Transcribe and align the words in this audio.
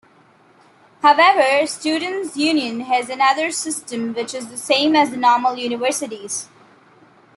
However, 1.03 1.67
students' 1.67 2.35
union 2.35 2.79
has 2.79 3.07
another 3.07 3.51
system 3.51 4.15
which 4.15 4.33
is 4.33 4.47
the 4.47 4.57
same 4.57 4.95
as 4.95 5.11
the 5.11 5.17
normal 5.17 5.57
universities. 5.57 6.49